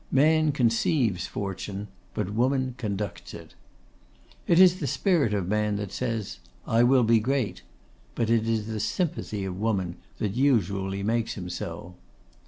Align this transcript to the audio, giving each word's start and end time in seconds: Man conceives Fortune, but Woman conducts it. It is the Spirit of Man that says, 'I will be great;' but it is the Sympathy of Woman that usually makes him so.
Man 0.11 0.51
conceives 0.51 1.27
Fortune, 1.27 1.87
but 2.15 2.33
Woman 2.33 2.73
conducts 2.79 3.35
it. 3.35 3.53
It 4.47 4.59
is 4.59 4.79
the 4.79 4.87
Spirit 4.87 5.31
of 5.31 5.47
Man 5.47 5.75
that 5.75 5.91
says, 5.91 6.39
'I 6.65 6.81
will 6.85 7.03
be 7.03 7.19
great;' 7.19 7.61
but 8.15 8.27
it 8.27 8.49
is 8.49 8.65
the 8.65 8.79
Sympathy 8.79 9.45
of 9.45 9.59
Woman 9.61 9.97
that 10.17 10.33
usually 10.33 11.03
makes 11.03 11.35
him 11.35 11.51
so. 11.51 11.93